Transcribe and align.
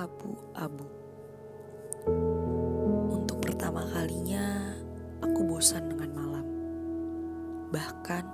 abu. 0.00 0.86
Untuk 3.10 3.36
pertama 3.44 3.84
kalinya, 3.92 4.72
aku 5.20 5.44
bosan 5.44 5.92
dengan 5.92 6.10
malam. 6.16 6.46
Bahkan 7.68 8.24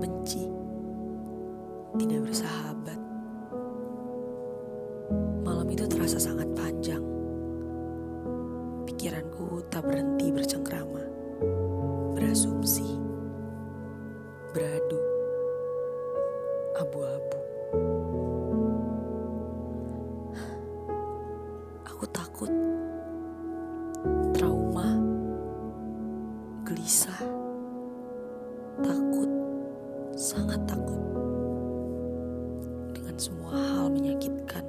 benci, 0.00 0.48
tidak 2.00 2.20
bersahabat. 2.24 3.00
Malam 5.44 5.68
itu 5.68 5.84
terasa 5.84 6.16
sangat 6.16 6.48
panjang. 6.56 7.04
Pikiranku 8.88 9.60
tak 9.68 9.84
berhenti 9.84 10.32
bercengkrama, 10.32 11.04
berasumsi, 12.16 12.96
beradu, 14.56 15.00
abu-abu. 16.80 17.29
Takut, 22.20 22.52
trauma, 24.36 24.92
gelisah, 26.68 27.24
takut, 28.84 29.30
sangat 30.20 30.60
takut 30.68 31.00
dengan 32.92 33.16
semua 33.16 33.56
hal 33.56 33.88
menyakitkan. 33.88 34.60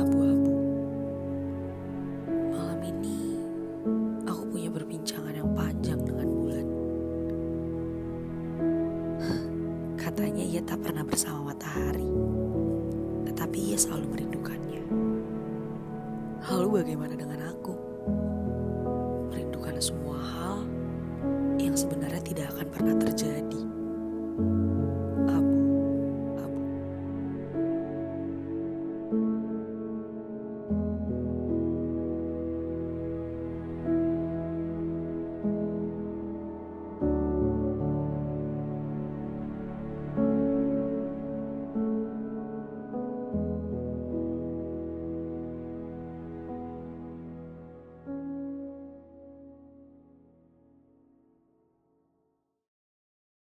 Abu-abu. 0.00 0.56
Malam 2.48 2.80
ini 2.88 3.36
aku 4.24 4.48
punya 4.48 4.72
perbincangan 4.72 5.44
yang 5.44 5.52
panjang 5.52 6.00
dengan 6.00 6.28
bulan. 6.32 6.66
Katanya 10.00 10.40
ia 10.40 10.64
tak 10.64 10.80
pernah 10.80 11.04
bersama 11.04 11.52
matahari, 11.52 12.08
tetapi 13.28 13.58
ia 13.60 13.76
selalu 13.76 14.08
merindukannya. 14.08 14.43
Bagaimana 16.74 17.14
dengan 17.14 17.38
aku? 17.54 17.70
Merindukan 19.30 19.78
semua 19.78 20.18
hal 20.18 20.66
yang 21.54 21.78
sebenarnya 21.78 22.18
tidak 22.18 22.50
akan 22.50 22.66
pernah 22.66 22.94
terjadi. 22.98 23.33